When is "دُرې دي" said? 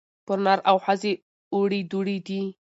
1.91-2.41